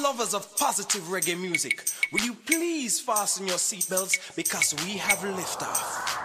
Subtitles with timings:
[0.00, 6.23] lovers of positive reggae music, will you please fasten your seatbelts because we have liftoff.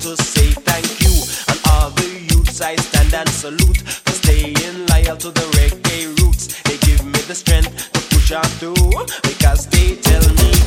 [0.00, 1.14] to say thank you.
[1.48, 6.62] And all the youths I stand and salute for staying loyal to the reggae roots.
[6.62, 8.74] They give me the strength to push on through
[9.22, 10.57] because they tell me.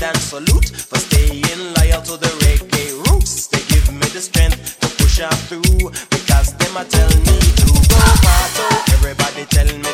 [0.00, 1.42] hand and salute for staying
[1.76, 3.46] loyal to the reggae roots.
[3.48, 7.66] They give me the strength to push on through because them a tell me to
[7.66, 8.04] go.
[8.22, 8.48] far.
[8.56, 9.87] So everybody tell me.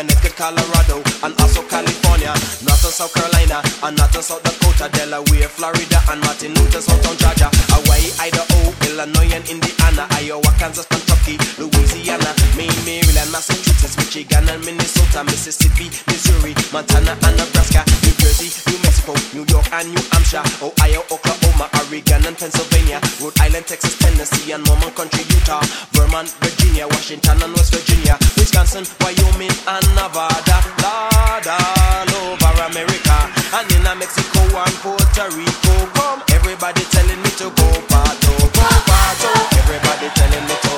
[0.00, 0.96] Connecticut, Colorado,
[1.28, 2.32] and also California.
[2.64, 7.52] North and South Carolina, and northern South Dakota, Delaware, Florida, and Martin Luther, Southern Georgia,
[7.68, 15.20] Hawaii, Idaho, Illinois, and Indiana, Iowa, Kansas, Kentucky, Louisiana, Maine, Maryland, Massachusetts, Michigan, and Minnesota,
[15.24, 18.89] Mississippi, Missouri, Montana, and Nebraska, New Jersey, New Mexico.
[19.00, 24.52] Mexico, New York and New Hampshire, Ohio, Oklahoma, Oregon and Pennsylvania, Rhode Island, Texas, Tennessee
[24.52, 25.62] and Mormon Country, Utah,
[25.92, 33.18] Vermont, Virginia, Washington and West Virginia, Wisconsin, Wyoming and Nevada, Lord, all over America,
[33.56, 39.30] and in Mexico and Puerto Rico, come everybody telling me to go pato, go pato,
[39.64, 40.74] everybody telling me to,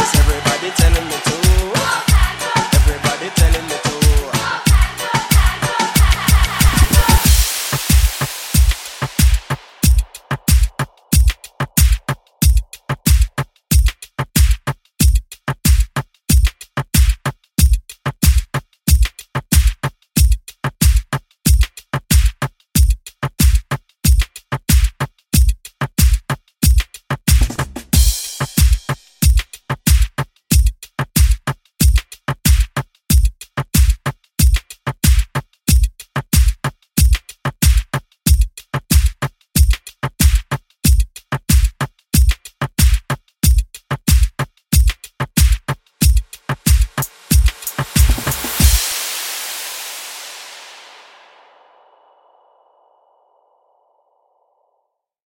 [0.00, 1.43] is everybody telling me to.